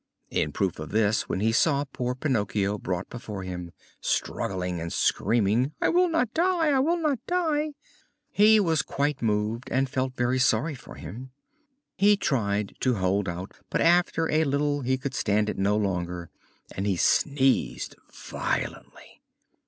[0.31, 5.73] In proof of this, when he saw poor Pinocchio brought before him, struggling and screaming
[5.79, 7.73] "I will not die, I will not die!"
[8.31, 11.29] he was quite moved and felt very sorry for him.
[11.97, 16.31] He tried to hold out, but after a little he could stand it no longer
[16.75, 19.21] and he sneezed violently.